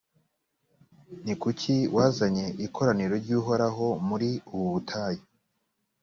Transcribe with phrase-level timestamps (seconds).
[1.25, 5.23] ni kuki wazanye ikoraniro ry’uhoraho muri ubu butayu.